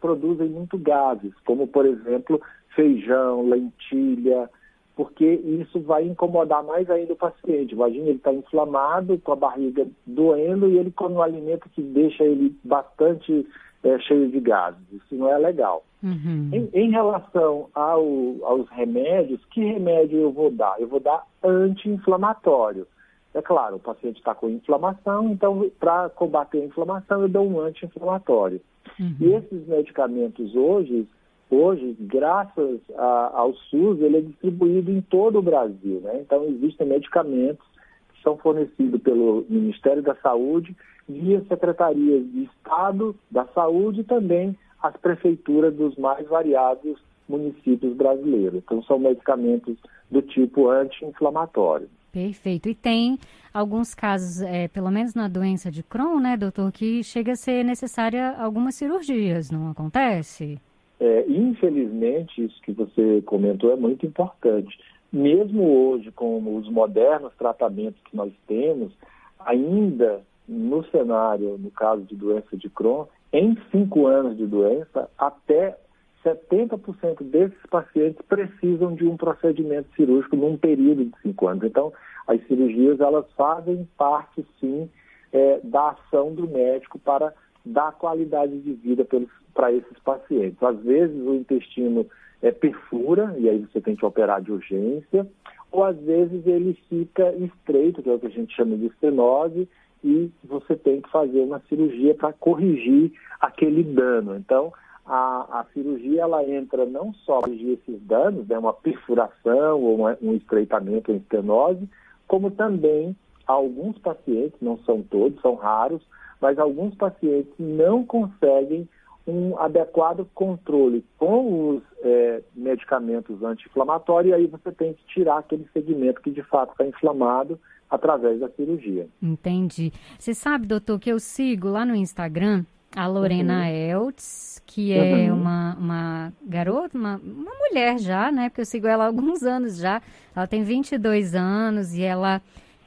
produzem 0.00 0.48
muito 0.48 0.76
gases, 0.76 1.32
como, 1.44 1.66
por 1.66 1.86
exemplo, 1.86 2.40
feijão, 2.74 3.48
lentilha, 3.48 4.50
porque 4.96 5.26
isso 5.26 5.78
vai 5.80 6.04
incomodar 6.04 6.64
mais 6.64 6.88
ainda 6.88 7.12
o 7.12 7.16
paciente. 7.16 7.74
Imagina, 7.74 8.06
ele 8.06 8.16
está 8.16 8.32
inflamado, 8.32 9.18
com 9.18 9.32
a 9.32 9.36
barriga 9.36 9.86
doendo, 10.06 10.68
e 10.68 10.78
ele 10.78 10.90
come 10.90 11.16
um 11.16 11.22
alimento 11.22 11.68
que 11.68 11.82
deixa 11.82 12.24
ele 12.24 12.56
bastante 12.64 13.46
é, 13.84 13.98
cheio 13.98 14.30
de 14.30 14.40
gases. 14.40 14.80
Isso 14.90 15.14
não 15.14 15.30
é 15.30 15.36
legal. 15.36 15.84
Uhum. 16.02 16.50
Em, 16.50 16.70
em, 16.72 16.90
relação 16.90 17.68
ao, 17.74 18.02
aos 18.42 18.68
remédios, 18.70 19.44
que 19.50 19.60
remédio 19.60 20.18
eu 20.18 20.32
vou 20.32 20.50
dar? 20.50 20.80
Eu 20.80 20.88
vou 20.88 21.00
dar 21.00 21.26
anti-inflamatório. 21.44 22.86
É 23.34 23.42
claro, 23.42 23.76
o 23.76 23.80
paciente 23.80 24.16
está 24.16 24.34
com 24.34 24.48
inflamação, 24.48 25.28
então 25.30 25.70
para 25.78 26.08
combater 26.08 26.62
a 26.62 26.64
inflamação 26.64 27.20
eu 27.20 27.28
dou 27.28 27.46
um 27.46 27.60
anti-inflamatório. 27.60 28.62
Uhum. 28.98 29.16
E 29.20 29.34
esses 29.34 29.66
medicamentos 29.66 30.54
hoje, 30.54 31.06
hoje, 31.50 31.96
graças 32.00 32.80
a, 32.96 33.30
ao 33.34 33.54
SUS, 33.54 34.00
ele 34.00 34.18
é 34.18 34.20
distribuído 34.20 34.90
em 34.90 35.00
todo 35.00 35.38
o 35.38 35.42
Brasil. 35.42 36.00
Né? 36.02 36.20
Então 36.20 36.44
existem 36.44 36.86
medicamentos 36.86 37.64
que 38.12 38.22
são 38.22 38.36
fornecidos 38.36 39.00
pelo 39.02 39.44
Ministério 39.48 40.02
da 40.02 40.14
Saúde 40.16 40.76
via 41.08 41.40
secretarias 41.48 42.24
de 42.32 42.44
Estado 42.44 43.14
da 43.30 43.46
Saúde 43.46 44.00
e 44.00 44.04
também 44.04 44.56
as 44.82 44.96
prefeituras 44.96 45.74
dos 45.74 45.96
mais 45.96 46.26
variados 46.28 46.98
municípios 47.28 47.94
brasileiros. 47.96 48.62
Então 48.64 48.82
são 48.82 48.98
medicamentos 48.98 49.76
do 50.10 50.22
tipo 50.22 50.68
anti-inflamatório. 50.68 51.88
Perfeito. 52.12 52.68
E 52.68 52.74
tem 52.74 53.18
alguns 53.52 53.94
casos, 53.94 54.40
é, 54.40 54.68
pelo 54.68 54.90
menos 54.90 55.14
na 55.14 55.28
doença 55.28 55.70
de 55.70 55.82
Crohn, 55.82 56.18
né, 56.18 56.36
doutor, 56.36 56.72
que 56.72 57.02
chega 57.02 57.32
a 57.32 57.36
ser 57.36 57.64
necessária 57.64 58.34
algumas 58.38 58.74
cirurgias, 58.74 59.50
não 59.50 59.70
acontece? 59.70 60.58
É, 60.98 61.24
infelizmente, 61.28 62.44
isso 62.44 62.60
que 62.62 62.72
você 62.72 63.22
comentou 63.26 63.72
é 63.72 63.76
muito 63.76 64.06
importante. 64.06 64.78
Mesmo 65.12 65.62
hoje, 65.62 66.10
com 66.10 66.56
os 66.56 66.68
modernos 66.68 67.34
tratamentos 67.36 68.00
que 68.02 68.16
nós 68.16 68.32
temos, 68.46 68.92
ainda 69.38 70.22
no 70.48 70.84
cenário, 70.86 71.58
no 71.58 71.70
caso 71.70 72.02
de 72.02 72.14
doença 72.14 72.56
de 72.56 72.68
Crohn, 72.70 73.06
em 73.32 73.56
cinco 73.70 74.06
anos 74.06 74.36
de 74.36 74.46
doença, 74.46 75.10
até 75.18 75.76
70% 76.24 77.22
desses 77.22 77.60
pacientes 77.70 78.20
precisam 78.28 78.94
de 78.94 79.06
um 79.06 79.16
procedimento 79.16 79.88
cirúrgico 79.94 80.36
num 80.36 80.56
período 80.56 81.04
de 81.04 81.12
cinco 81.22 81.46
anos. 81.46 81.64
Então, 81.64 81.92
as 82.26 82.44
cirurgias 82.46 83.00
elas 83.00 83.26
fazem 83.36 83.88
parte, 83.96 84.44
sim, 84.58 84.90
é, 85.32 85.60
da 85.62 85.90
ação 85.90 86.34
do 86.34 86.48
médico 86.48 86.98
para 86.98 87.32
dar 87.66 87.92
qualidade 87.92 88.58
de 88.60 88.72
vida 88.72 89.06
para 89.52 89.72
esses 89.72 89.98
pacientes. 89.98 90.62
Às 90.62 90.78
vezes 90.80 91.16
o 91.26 91.34
intestino 91.34 92.06
é, 92.40 92.52
perfura 92.52 93.34
e 93.38 93.48
aí 93.48 93.58
você 93.58 93.80
tem 93.80 93.96
que 93.96 94.06
operar 94.06 94.40
de 94.40 94.52
urgência, 94.52 95.26
ou 95.72 95.84
às 95.84 95.98
vezes 95.98 96.46
ele 96.46 96.78
fica 96.88 97.32
estreito, 97.34 98.02
que 98.02 98.08
é 98.08 98.14
o 98.14 98.18
que 98.18 98.26
a 98.26 98.30
gente 98.30 98.54
chama 98.54 98.76
de 98.76 98.86
estenose, 98.86 99.68
e 100.04 100.30
você 100.44 100.76
tem 100.76 101.00
que 101.00 101.10
fazer 101.10 101.40
uma 101.40 101.60
cirurgia 101.68 102.14
para 102.14 102.32
corrigir 102.32 103.12
aquele 103.40 103.82
dano. 103.82 104.36
Então, 104.36 104.72
a, 105.04 105.60
a, 105.60 105.66
cirurgia 105.72 106.22
ela 106.22 106.48
entra 106.48 106.86
não 106.86 107.12
só 107.12 107.40
para 107.40 107.50
corrigir 107.50 107.78
esses 107.78 108.00
danos, 108.02 108.46
né, 108.46 108.58
uma 108.58 108.72
perfuração 108.72 109.80
ou 109.80 109.96
uma, 109.96 110.16
um 110.22 110.34
estreitamento 110.34 111.10
em 111.10 111.16
estenose, 111.16 111.88
como 112.28 112.50
também 112.50 113.16
alguns 113.46 113.98
pacientes, 113.98 114.60
não 114.60 114.78
são 114.78 115.02
todos, 115.02 115.40
são 115.40 115.54
raros, 115.54 116.02
mas 116.40 116.58
alguns 116.58 116.94
pacientes 116.94 117.52
não 117.58 118.04
conseguem 118.04 118.88
um 119.26 119.58
adequado 119.58 120.26
controle 120.34 121.04
com 121.18 121.70
os 121.70 121.82
é, 122.02 122.42
medicamentos 122.54 123.42
anti-inflamatórios, 123.42 124.30
e 124.30 124.34
aí 124.34 124.46
você 124.46 124.70
tem 124.70 124.94
que 124.94 125.04
tirar 125.06 125.38
aquele 125.38 125.68
segmento 125.72 126.20
que 126.20 126.30
de 126.30 126.42
fato 126.44 126.70
está 126.72 126.86
inflamado 126.86 127.58
através 127.90 128.40
da 128.40 128.48
cirurgia. 128.50 129.08
Entendi. 129.20 129.92
Você 130.18 130.32
sabe, 130.32 130.66
doutor, 130.66 130.98
que 131.00 131.10
eu 131.10 131.18
sigo 131.18 131.68
lá 131.68 131.84
no 131.84 131.94
Instagram 131.94 132.64
a 132.94 133.06
Lorena 133.06 133.64
uhum. 133.64 133.66
Eltz, 133.66 134.62
que 134.64 134.92
é 134.92 135.30
uhum. 135.30 135.38
uma, 135.38 135.76
uma 135.78 136.32
garota, 136.42 136.96
uma, 136.96 137.20
uma 137.22 137.52
mulher 137.68 137.98
já, 137.98 138.32
né? 138.32 138.48
Porque 138.48 138.62
eu 138.62 138.66
sigo 138.66 138.86
ela 138.86 139.04
há 139.04 139.06
alguns 139.06 139.42
anos 139.42 139.76
já. 139.76 140.00
Ela 140.34 140.46
tem 140.46 140.62
22 140.62 141.34
anos 141.34 141.94
e 141.94 142.02
ela 142.02 142.40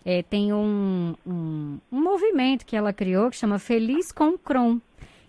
é, 0.06 0.24
tem 0.24 0.53
um, 0.53 1.15
um, 1.25 1.77
um, 1.91 2.01
movimento 2.01 2.65
que 2.65 2.75
ela 2.75 2.94
criou 2.94 3.29
que 3.29 3.36
chama 3.36 3.60
Feliz 3.60 4.12
com 4.12 4.38
Cron. 4.38 4.79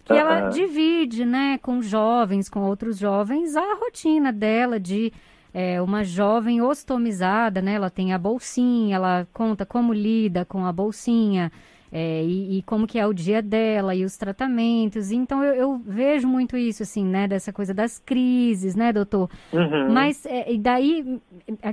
Que 0.05 0.13
uhum. 0.13 0.19
ela 0.19 0.49
divide, 0.49 1.25
né, 1.25 1.59
com 1.63 1.83
jovens, 1.83 2.49
com 2.49 2.61
outros 2.63 2.99
jovens, 2.99 3.55
a 3.57 3.75
rotina 3.75 4.33
dela 4.33 4.81
de 4.81 5.13
é, 5.53 5.81
uma 5.83 6.05
jovem 6.05 6.63
ostomizada, 6.63 7.61
né? 7.61 7.75
Ela 7.75 7.91
tem 7.91 8.13
a 8.13 8.19
bolsinha, 8.19 8.97
ela 8.97 9.27
conta 9.33 9.67
como 9.67 9.93
lida 9.93 10.45
com 10.45 10.65
a 10.65 10.73
bolsinha, 10.73 11.51
é, 11.93 12.23
e, 12.23 12.59
e, 12.59 12.63
como 12.63 12.87
que 12.87 13.01
é 13.01 13.07
o 13.07 13.13
dia 13.13 13.43
dela 13.43 13.95
e 13.95 14.05
os 14.05 14.17
tratamentos. 14.17 15.11
Então 15.11 15.43
eu, 15.43 15.55
eu, 15.55 15.79
vejo 15.85 16.29
muito 16.29 16.57
isso, 16.57 16.85
assim, 16.85 17.05
né? 17.05 17.27
Dessa 17.27 17.53
coisa 17.53 17.75
das 17.75 17.99
crises, 17.99 18.77
né, 18.77 18.93
doutor? 18.93 19.29
Uhum. 19.53 19.93
Mas 19.93 20.25
é, 20.25 20.53
e 20.53 20.59
daí 20.59 21.21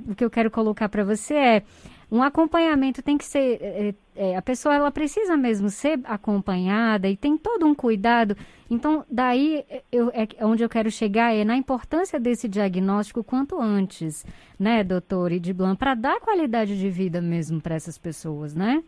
o 0.10 0.16
que 0.16 0.25
eu 0.25 0.30
quero 0.30 0.50
colocar 0.50 0.89
para 0.89 1.04
você 1.04 1.36
é 1.36 1.63
um 2.11 2.23
acompanhamento 2.23 3.01
tem 3.01 3.17
que 3.17 3.25
ser 3.25 3.59
é, 3.61 3.95
é, 4.15 4.35
a 4.35 4.41
pessoa 4.41 4.75
ela 4.75 4.91
precisa 4.91 5.35
mesmo 5.35 5.69
ser 5.69 5.99
acompanhada 6.03 7.07
e 7.07 7.17
tem 7.17 7.37
todo 7.37 7.65
um 7.65 7.75
cuidado 7.75 8.35
então 8.69 9.05
daí 9.09 9.63
eu, 9.91 10.09
é 10.13 10.27
onde 10.45 10.63
eu 10.63 10.69
quero 10.69 10.89
chegar 10.89 11.35
é 11.35 11.43
na 11.43 11.57
importância 11.57 12.19
desse 12.19 12.47
diagnóstico 12.47 13.23
quanto 13.23 13.59
antes 13.59 14.25
né 14.57 14.83
doutor 14.83 15.31
Ediblan 15.31 15.75
para 15.75 15.95
dar 15.95 16.19
qualidade 16.19 16.79
de 16.79 16.89
vida 16.89 17.21
mesmo 17.21 17.61
para 17.61 17.75
essas 17.75 17.97
pessoas 17.97 18.55
né 18.55 18.83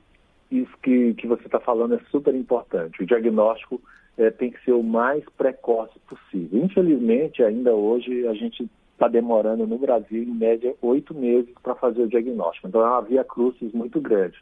isso 0.52 0.76
que, 0.82 1.14
que 1.14 1.28
você 1.28 1.46
está 1.46 1.60
falando 1.60 1.96
é 1.96 2.00
super 2.10 2.34
importante. 2.34 3.02
O 3.02 3.06
diagnóstico 3.06 3.82
é, 4.18 4.32
tem 4.32 4.52
que 4.52 4.64
ser 4.64 4.72
o 4.72 4.82
mais 4.82 5.24
precoce 5.38 5.98
possível. 6.08 6.64
Infelizmente, 6.64 7.44
ainda 7.44 7.74
hoje, 7.74 8.28
a 8.28 8.34
gente 8.34 8.68
está 9.00 9.08
demorando 9.08 9.66
no 9.66 9.78
Brasil, 9.78 10.24
em 10.24 10.34
média, 10.34 10.76
oito 10.82 11.16
meses 11.16 11.54
para 11.64 11.74
fazer 11.74 12.02
o 12.02 12.08
diagnóstico. 12.08 12.68
Então, 12.68 12.82
é 12.82 12.86
uma 12.86 13.02
via 13.02 13.24
crucis 13.24 13.72
muito 13.72 14.02
grande. 14.02 14.38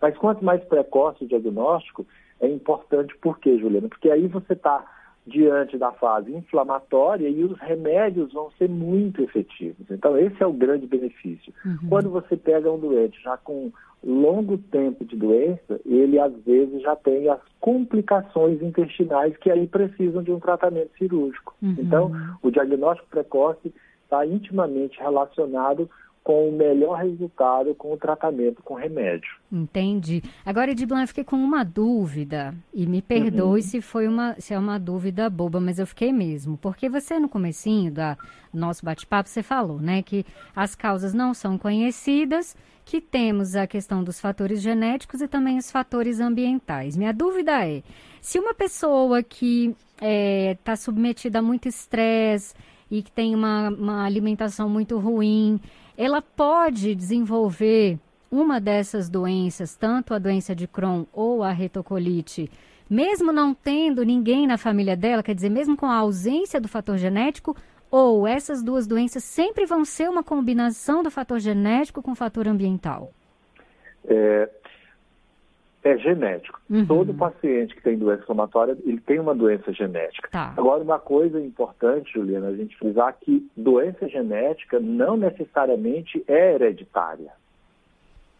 Mas 0.00 0.16
quanto 0.16 0.42
mais 0.42 0.64
precoce 0.64 1.24
o 1.24 1.28
diagnóstico, 1.28 2.06
é 2.40 2.48
importante 2.48 3.14
por 3.18 3.38
quê, 3.38 3.58
Juliana? 3.58 3.88
Porque 3.88 4.10
aí 4.10 4.26
você 4.26 4.54
está 4.54 4.82
diante 5.26 5.76
da 5.76 5.92
fase 5.92 6.34
inflamatória 6.34 7.28
e 7.28 7.44
os 7.44 7.58
remédios 7.58 8.32
vão 8.32 8.50
ser 8.52 8.70
muito 8.70 9.22
efetivos. 9.22 9.86
Então, 9.90 10.16
esse 10.16 10.42
é 10.42 10.46
o 10.46 10.52
grande 10.52 10.86
benefício. 10.86 11.52
Uhum. 11.62 11.90
Quando 11.90 12.08
você 12.08 12.38
pega 12.38 12.72
um 12.72 12.78
doente 12.78 13.22
já 13.22 13.36
com 13.36 13.70
longo 14.02 14.56
tempo 14.56 15.04
de 15.04 15.14
doença, 15.14 15.78
ele 15.84 16.18
às 16.18 16.32
vezes 16.44 16.80
já 16.80 16.96
tem 16.96 17.28
as 17.28 17.40
complicações 17.60 18.62
intestinais 18.62 19.36
que 19.36 19.50
aí 19.50 19.66
precisam 19.66 20.22
de 20.22 20.32
um 20.32 20.40
tratamento 20.40 20.90
cirúrgico. 20.96 21.54
Uhum. 21.60 21.76
Então, 21.78 22.10
o 22.42 22.50
diagnóstico 22.50 23.10
precoce 23.10 23.70
está 24.10 24.26
intimamente 24.26 24.98
relacionado 24.98 25.88
com 26.22 26.48
o 26.48 26.52
melhor 26.52 26.98
resultado 26.98 27.74
com 27.74 27.92
o 27.92 27.96
tratamento 27.96 28.62
com 28.62 28.74
remédio. 28.74 29.30
Entendi. 29.50 30.22
Agora, 30.44 30.70
Ediblan, 30.70 31.02
eu 31.02 31.08
fiquei 31.08 31.24
com 31.24 31.36
uma 31.36 31.64
dúvida, 31.64 32.54
e 32.74 32.86
me 32.86 33.00
perdoe 33.00 33.60
uhum. 33.60 33.66
se 33.66 33.80
foi 33.80 34.06
uma, 34.06 34.34
se 34.38 34.52
é 34.52 34.58
uma 34.58 34.78
dúvida 34.78 35.30
boba, 35.30 35.60
mas 35.60 35.78
eu 35.78 35.86
fiquei 35.86 36.12
mesmo. 36.12 36.58
Porque 36.58 36.90
você, 36.90 37.18
no 37.18 37.28
comecinho 37.28 37.90
do 37.90 38.16
nosso 38.52 38.84
bate-papo, 38.84 39.30
você 39.30 39.42
falou, 39.42 39.80
né, 39.80 40.02
que 40.02 40.26
as 40.54 40.74
causas 40.74 41.14
não 41.14 41.32
são 41.32 41.56
conhecidas, 41.56 42.54
que 42.84 43.00
temos 43.00 43.56
a 43.56 43.66
questão 43.66 44.04
dos 44.04 44.20
fatores 44.20 44.60
genéticos 44.60 45.22
e 45.22 45.28
também 45.28 45.56
os 45.56 45.70
fatores 45.70 46.20
ambientais. 46.20 46.96
Minha 46.96 47.14
dúvida 47.14 47.66
é, 47.66 47.82
se 48.20 48.38
uma 48.38 48.52
pessoa 48.52 49.22
que 49.22 49.74
está 49.94 50.06
é, 50.06 50.56
tá 50.62 50.76
submetida 50.76 51.38
a 51.38 51.42
muito 51.42 51.66
estresse 51.66 52.54
e 52.90 53.02
que 53.02 53.12
tem 53.12 53.34
uma, 53.34 53.68
uma 53.68 54.04
alimentação 54.04 54.68
muito 54.68 54.98
ruim, 54.98 55.60
ela 55.96 56.20
pode 56.20 56.94
desenvolver 56.94 57.98
uma 58.30 58.60
dessas 58.60 59.08
doenças, 59.08 59.76
tanto 59.76 60.14
a 60.14 60.18
doença 60.18 60.54
de 60.54 60.66
Crohn 60.66 61.04
ou 61.12 61.42
a 61.42 61.50
retocolite, 61.50 62.50
mesmo 62.88 63.32
não 63.32 63.54
tendo 63.54 64.04
ninguém 64.04 64.46
na 64.46 64.56
família 64.56 64.96
dela, 64.96 65.22
quer 65.22 65.34
dizer, 65.34 65.50
mesmo 65.50 65.76
com 65.76 65.86
a 65.86 65.96
ausência 65.96 66.60
do 66.60 66.68
fator 66.68 66.96
genético, 66.96 67.56
ou 67.90 68.26
essas 68.26 68.62
duas 68.62 68.86
doenças 68.86 69.24
sempre 69.24 69.66
vão 69.66 69.84
ser 69.84 70.08
uma 70.08 70.22
combinação 70.22 71.02
do 71.02 71.10
fator 71.10 71.40
genético 71.40 72.02
com 72.02 72.12
o 72.12 72.16
fator 72.16 72.46
ambiental? 72.46 73.12
É, 74.04 74.48
é 75.82 75.96
genético. 75.98 76.60
Uhum. 76.68 76.86
Todo 76.86 77.14
paciente 77.14 77.74
que 77.74 77.82
tem 77.82 77.96
doença 77.96 78.22
inflamatória, 78.22 78.76
ele 78.84 79.00
tem 79.00 79.18
uma 79.18 79.34
doença 79.34 79.72
genética. 79.72 80.28
Tá. 80.30 80.52
Agora, 80.56 80.82
uma 80.82 80.98
coisa 80.98 81.40
importante, 81.40 82.12
Juliana, 82.12 82.48
a 82.48 82.56
gente 82.56 82.76
frisar 82.76 83.16
que 83.20 83.48
doença 83.56 84.08
genética 84.08 84.78
não 84.78 85.16
necessariamente 85.16 86.22
é 86.28 86.54
hereditária. 86.54 87.32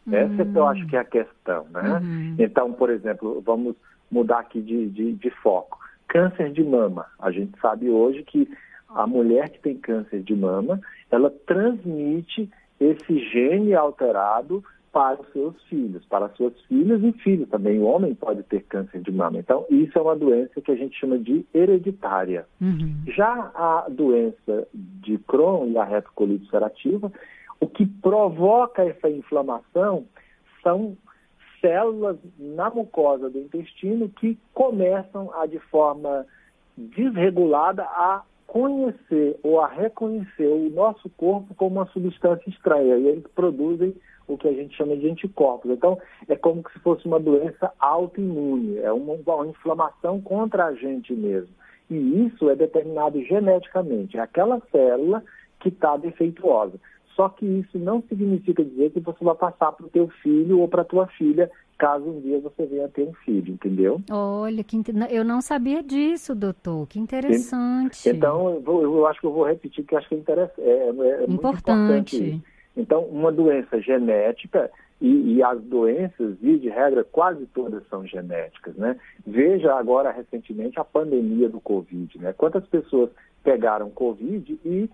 Uhum. 0.06 0.14
Essa 0.14 0.42
é 0.42 0.44
que 0.44 0.56
eu 0.56 0.66
acho 0.66 0.86
que 0.86 0.96
é 0.96 1.00
a 1.00 1.04
questão, 1.04 1.66
né? 1.70 2.00
Uhum. 2.02 2.36
Então, 2.38 2.72
por 2.72 2.90
exemplo, 2.90 3.40
vamos 3.44 3.74
mudar 4.10 4.40
aqui 4.40 4.60
de, 4.60 4.88
de, 4.88 5.12
de 5.12 5.30
foco. 5.30 5.78
Câncer 6.08 6.50
de 6.50 6.62
mama. 6.62 7.06
A 7.18 7.30
gente 7.30 7.58
sabe 7.60 7.88
hoje 7.88 8.22
que 8.24 8.48
a 8.88 9.06
mulher 9.06 9.50
que 9.50 9.60
tem 9.60 9.76
câncer 9.76 10.20
de 10.20 10.34
mama, 10.34 10.80
ela 11.10 11.32
transmite 11.46 12.50
esse 12.80 13.18
gene 13.30 13.74
alterado 13.74 14.64
para 14.92 15.20
os 15.20 15.32
seus 15.32 15.62
filhos, 15.64 16.04
para 16.06 16.28
suas 16.30 16.58
filhas 16.62 17.02
e 17.02 17.12
filhos 17.12 17.48
também. 17.48 17.78
O 17.78 17.84
homem 17.84 18.14
pode 18.14 18.42
ter 18.44 18.62
câncer 18.64 19.00
de 19.00 19.12
mama. 19.12 19.38
Então, 19.38 19.64
isso 19.70 19.96
é 19.96 20.02
uma 20.02 20.16
doença 20.16 20.60
que 20.60 20.70
a 20.70 20.76
gente 20.76 20.98
chama 20.98 21.18
de 21.18 21.46
hereditária. 21.54 22.46
Uhum. 22.60 22.96
Já 23.06 23.52
a 23.54 23.86
doença 23.88 24.66
de 24.74 25.16
Crohn 25.18 25.70
e 25.70 25.78
a 25.78 25.84
retocolite 25.84 26.44
ulcerativa, 26.44 27.12
o 27.60 27.66
que 27.66 27.86
provoca 27.86 28.82
essa 28.82 29.08
inflamação 29.08 30.06
são 30.62 30.96
células 31.60 32.16
na 32.38 32.70
mucosa 32.70 33.30
do 33.30 33.38
intestino 33.38 34.08
que 34.08 34.38
começam 34.52 35.30
a, 35.34 35.46
de 35.46 35.58
forma 35.58 36.26
desregulada, 36.76 37.82
a 37.82 38.22
conhecer 38.46 39.38
ou 39.44 39.60
a 39.60 39.68
reconhecer 39.68 40.48
o 40.48 40.70
nosso 40.70 41.08
corpo 41.10 41.54
como 41.54 41.76
uma 41.76 41.86
substância 41.86 42.48
estranha. 42.50 42.96
E 42.96 43.06
eles 43.06 43.26
produzem 43.34 43.94
o 44.34 44.38
que 44.38 44.48
a 44.48 44.52
gente 44.52 44.76
chama 44.76 44.96
de 44.96 45.08
anticorpos. 45.08 45.70
Então, 45.70 45.98
é 46.28 46.36
como 46.36 46.62
se 46.72 46.78
fosse 46.80 47.06
uma 47.06 47.20
doença 47.20 47.72
autoimune, 47.78 48.78
é 48.78 48.92
uma, 48.92 49.14
uma 49.14 49.46
inflamação 49.46 50.20
contra 50.20 50.66
a 50.66 50.74
gente 50.74 51.12
mesmo. 51.12 51.50
E 51.90 52.26
isso 52.26 52.48
é 52.48 52.54
determinado 52.54 53.22
geneticamente. 53.24 54.16
É 54.16 54.20
aquela 54.20 54.60
célula 54.70 55.22
que 55.58 55.68
está 55.68 55.96
defeituosa. 55.96 56.78
Só 57.16 57.28
que 57.28 57.44
isso 57.44 57.78
não 57.78 58.02
significa 58.08 58.64
dizer 58.64 58.90
que 58.90 59.00
você 59.00 59.22
vai 59.24 59.34
passar 59.34 59.72
para 59.72 59.86
o 59.86 59.90
teu 59.90 60.08
filho 60.22 60.60
ou 60.60 60.68
para 60.68 60.82
a 60.82 60.84
tua 60.84 61.06
filha 61.08 61.50
caso 61.80 62.04
um 62.04 62.20
dia 62.20 62.38
você 62.40 62.66
venha 62.66 62.88
ter 62.88 63.02
um 63.02 63.14
filho, 63.24 63.54
entendeu? 63.54 64.02
Olha, 64.10 64.62
que 64.62 64.78
eu 65.10 65.24
não 65.24 65.40
sabia 65.40 65.82
disso, 65.82 66.34
doutor. 66.34 66.86
Que 66.86 66.98
interessante. 66.98 68.06
Então, 68.10 68.50
eu, 68.50 68.60
vou, 68.60 68.82
eu 68.82 69.06
acho 69.06 69.18
que 69.18 69.26
eu 69.26 69.32
vou 69.32 69.46
repetir, 69.46 69.84
que 69.84 69.96
acho 69.96 70.06
que 70.06 70.14
é, 70.14 70.18
é, 70.18 70.42
é, 70.58 71.24
é 71.24 71.24
importante. 71.24 72.16
importante. 72.16 72.42
Então, 72.76 73.04
uma 73.04 73.32
doença 73.32 73.80
genética, 73.80 74.70
e, 75.00 75.36
e, 75.36 75.42
as 75.42 75.60
doenças, 75.62 76.36
via 76.40 76.58
de 76.58 76.68
regra, 76.68 77.02
quase 77.02 77.46
todas 77.46 77.86
são 77.88 78.06
genéticas, 78.06 78.76
né? 78.76 78.98
Veja 79.26 79.74
agora, 79.74 80.10
recentemente, 80.10 80.78
a 80.78 80.84
pandemia 80.84 81.48
do 81.48 81.58
Covid, 81.58 82.18
né? 82.18 82.34
Quantas 82.34 82.66
pessoas 82.66 83.10
pegaram 83.42 83.88
Covid 83.90 84.60
e 84.62 84.90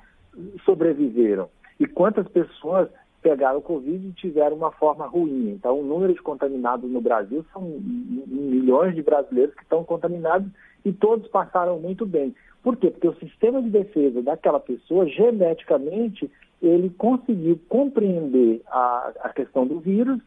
sobreviveram? 0.64 1.48
E 1.80 1.86
quantas 1.86 2.28
pessoas 2.28 2.88
pegaram 3.20 3.60
Covid 3.60 4.06
e 4.06 4.12
tiveram 4.12 4.56
uma 4.56 4.70
forma 4.70 5.06
ruim? 5.06 5.50
Então, 5.50 5.80
o 5.80 5.84
número 5.84 6.14
de 6.14 6.22
contaminados 6.22 6.88
no 6.88 7.00
Brasil 7.00 7.44
são 7.52 7.62
milhões 7.62 8.94
de 8.94 9.02
brasileiros 9.02 9.56
que 9.56 9.62
estão 9.62 9.82
contaminados 9.82 10.48
e 10.84 10.92
todos 10.92 11.26
passaram 11.28 11.80
muito 11.80 12.06
bem. 12.06 12.32
Por 12.62 12.76
quê? 12.76 12.90
Porque 12.90 13.08
o 13.08 13.16
sistema 13.16 13.60
de 13.60 13.70
defesa 13.70 14.22
daquela 14.22 14.60
pessoa, 14.60 15.06
geneticamente, 15.06 16.30
ele 16.62 16.90
conseguiu 16.90 17.60
compreender 17.68 18.62
a, 18.68 19.12
a 19.22 19.28
questão 19.30 19.66
do 19.66 19.80
vírus, 19.80 20.20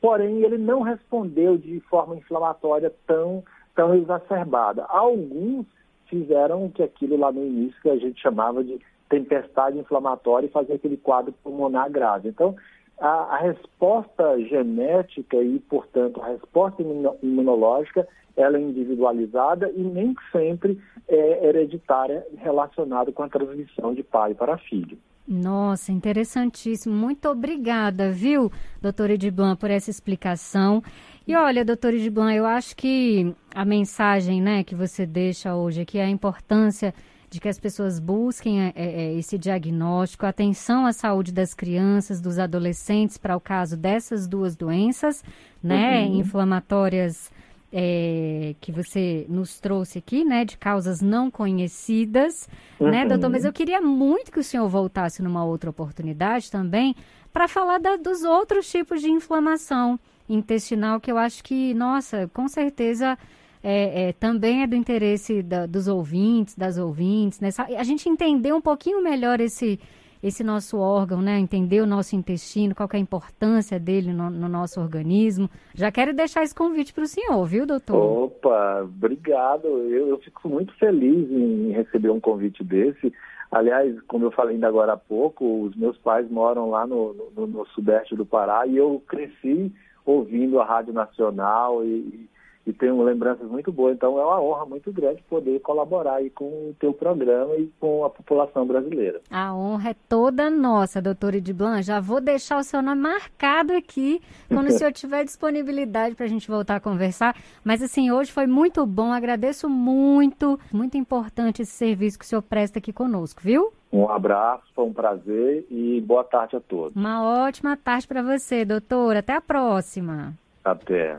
porém 0.00 0.42
ele 0.42 0.58
não 0.58 0.82
respondeu 0.82 1.56
de 1.56 1.80
forma 1.80 2.16
inflamatória 2.16 2.92
tão, 3.06 3.42
tão 3.74 3.94
exacerbada. 3.94 4.84
Alguns 4.84 5.66
fizeram 6.06 6.68
que 6.70 6.82
aquilo 6.82 7.16
lá 7.16 7.30
no 7.30 7.44
início 7.44 7.80
que 7.80 7.90
a 7.90 7.96
gente 7.96 8.20
chamava 8.20 8.64
de 8.64 8.80
tempestade 9.08 9.78
inflamatória 9.78 10.46
e 10.46 10.50
fazer 10.50 10.74
aquele 10.74 10.96
quadro 10.96 11.32
pulmonar 11.42 11.90
grave. 11.90 12.28
Então, 12.28 12.54
a, 13.00 13.36
a, 13.36 13.36
resposta 13.38 14.38
genética 14.40 15.36
e, 15.36 15.58
portanto, 15.60 16.20
a 16.20 16.28
resposta 16.28 16.82
imunológica, 17.22 18.06
ela 18.36 18.56
é 18.56 18.60
individualizada 18.60 19.70
e 19.70 19.80
nem 19.80 20.14
sempre 20.32 20.78
é 21.08 21.46
hereditária 21.46 22.26
relacionada 22.36 23.10
com 23.12 23.22
a 23.22 23.28
transmissão 23.28 23.94
de 23.94 24.02
pai 24.02 24.34
para 24.34 24.58
filho. 24.58 24.98
Nossa, 25.26 25.92
interessantíssimo. 25.92 26.94
Muito 26.94 27.28
obrigada, 27.28 28.10
viu, 28.10 28.50
doutor 28.80 29.10
Ediblan, 29.10 29.56
por 29.56 29.70
essa 29.70 29.90
explicação. 29.90 30.82
E 31.26 31.36
olha, 31.36 31.66
doutor 31.66 31.92
Ediblan, 31.92 32.32
eu 32.32 32.46
acho 32.46 32.74
que 32.74 33.34
a 33.54 33.62
mensagem 33.62 34.40
né, 34.40 34.64
que 34.64 34.74
você 34.74 35.04
deixa 35.04 35.54
hoje 35.54 35.82
aqui 35.82 35.98
é 35.98 36.04
a 36.04 36.08
importância 36.08 36.94
de 37.30 37.40
que 37.40 37.48
as 37.48 37.58
pessoas 37.58 37.98
busquem 37.98 38.62
é, 38.62 38.72
é, 38.74 39.14
esse 39.14 39.36
diagnóstico, 39.36 40.24
atenção 40.24 40.86
à 40.86 40.92
saúde 40.92 41.32
das 41.32 41.52
crianças, 41.52 42.20
dos 42.20 42.38
adolescentes, 42.38 43.18
para 43.18 43.36
o 43.36 43.40
caso 43.40 43.76
dessas 43.76 44.26
duas 44.26 44.56
doenças, 44.56 45.22
né, 45.62 46.06
uhum. 46.06 46.20
inflamatórias 46.20 47.30
é, 47.70 48.54
que 48.60 48.72
você 48.72 49.26
nos 49.28 49.60
trouxe 49.60 49.98
aqui, 49.98 50.24
né, 50.24 50.44
de 50.44 50.56
causas 50.56 51.02
não 51.02 51.30
conhecidas, 51.30 52.48
né, 52.80 52.86
uhum. 52.86 52.90
né, 52.90 53.06
doutor? 53.06 53.28
Mas 53.28 53.44
eu 53.44 53.52
queria 53.52 53.80
muito 53.80 54.32
que 54.32 54.40
o 54.40 54.44
senhor 54.44 54.68
voltasse 54.68 55.22
numa 55.22 55.44
outra 55.44 55.68
oportunidade 55.68 56.50
também 56.50 56.96
para 57.30 57.46
falar 57.46 57.78
da, 57.78 57.96
dos 57.96 58.22
outros 58.22 58.70
tipos 58.70 59.02
de 59.02 59.10
inflamação 59.10 60.00
intestinal 60.28 60.98
que 61.00 61.12
eu 61.12 61.18
acho 61.18 61.42
que, 61.44 61.74
nossa, 61.74 62.28
com 62.32 62.48
certeza 62.48 63.18
é, 63.62 64.08
é, 64.08 64.12
também 64.12 64.62
é 64.62 64.66
do 64.66 64.76
interesse 64.76 65.42
da, 65.42 65.66
dos 65.66 65.88
ouvintes, 65.88 66.54
das 66.54 66.78
ouvintes, 66.78 67.40
né? 67.40 67.48
A 67.76 67.84
gente 67.84 68.08
entender 68.08 68.52
um 68.52 68.60
pouquinho 68.60 69.02
melhor 69.02 69.40
esse 69.40 69.78
esse 70.22 70.42
nosso 70.42 70.78
órgão, 70.78 71.22
né? 71.22 71.38
Entender 71.38 71.80
o 71.80 71.86
nosso 71.86 72.16
intestino, 72.16 72.74
qual 72.74 72.88
é 72.92 72.96
a 72.96 73.00
importância 73.00 73.78
dele 73.78 74.12
no, 74.12 74.28
no 74.30 74.48
nosso 74.48 74.80
organismo. 74.80 75.48
Já 75.74 75.92
quero 75.92 76.12
deixar 76.12 76.42
esse 76.42 76.54
convite 76.54 76.92
para 76.92 77.04
o 77.04 77.06
senhor, 77.06 77.44
viu, 77.46 77.66
doutor? 77.66 77.96
Opa, 77.96 78.82
obrigado. 78.82 79.66
Eu, 79.66 80.08
eu, 80.08 80.18
fico 80.18 80.48
muito 80.48 80.74
feliz 80.74 81.30
em 81.30 81.70
receber 81.70 82.10
um 82.10 82.20
convite 82.20 82.64
desse. 82.64 83.12
Aliás, 83.50 83.98
como 84.02 84.26
eu 84.26 84.30
falei 84.30 84.56
ainda 84.56 84.68
agora 84.68 84.92
há 84.92 84.96
pouco, 84.96 85.62
os 85.62 85.74
meus 85.76 85.96
pais 85.98 86.28
moram 86.30 86.68
lá 86.68 86.86
no, 86.86 87.14
no, 87.34 87.46
no 87.46 87.66
sudeste 87.68 88.14
do 88.14 88.26
Pará 88.26 88.66
e 88.66 88.76
eu 88.76 89.02
cresci 89.08 89.72
ouvindo 90.04 90.60
a 90.60 90.64
Rádio 90.64 90.92
Nacional 90.92 91.82
e, 91.84 92.28
e 92.68 92.72
tenho 92.72 93.02
lembranças 93.02 93.48
muito 93.48 93.72
boas. 93.72 93.94
Então 93.94 94.18
é 94.18 94.24
uma 94.24 94.40
honra 94.40 94.66
muito 94.66 94.92
grande 94.92 95.22
poder 95.22 95.58
colaborar 95.60 96.16
aí 96.16 96.28
com 96.28 96.44
o 96.44 96.76
teu 96.78 96.92
programa 96.92 97.56
e 97.56 97.70
com 97.80 98.04
a 98.04 98.10
população 98.10 98.66
brasileira. 98.66 99.20
A 99.30 99.54
honra 99.54 99.90
é 99.90 99.96
toda 100.08 100.50
nossa, 100.50 101.00
doutor 101.00 101.34
Ediblan. 101.34 101.82
Já 101.82 101.98
vou 101.98 102.20
deixar 102.20 102.58
o 102.58 102.62
seu 102.62 102.82
nome 102.82 103.00
marcado 103.00 103.72
aqui 103.72 104.20
quando 104.48 104.68
o 104.68 104.72
senhor 104.72 104.92
tiver 104.94 105.24
disponibilidade 105.24 106.14
para 106.14 106.26
a 106.26 106.28
gente 106.28 106.46
voltar 106.46 106.76
a 106.76 106.80
conversar. 106.80 107.34
Mas 107.64 107.82
assim, 107.82 108.10
hoje 108.10 108.30
foi 108.30 108.46
muito 108.46 108.84
bom, 108.84 109.12
agradeço 109.12 109.68
muito, 109.68 110.60
muito 110.70 110.96
importante 110.96 111.62
esse 111.62 111.72
serviço 111.72 112.18
que 112.18 112.24
o 112.24 112.28
senhor 112.28 112.42
presta 112.42 112.78
aqui 112.78 112.92
conosco, 112.92 113.40
viu? 113.42 113.72
Um 113.90 114.06
abraço, 114.10 114.64
foi 114.74 114.84
um 114.84 114.92
prazer 114.92 115.66
e 115.70 116.00
boa 116.02 116.22
tarde 116.22 116.56
a 116.56 116.60
todos. 116.60 116.94
Uma 116.94 117.46
ótima 117.46 117.74
tarde 117.76 118.06
para 118.06 118.22
você, 118.22 118.62
doutor. 118.64 119.16
Até 119.16 119.34
a 119.34 119.40
próxima. 119.40 120.34
Até. 120.62 121.18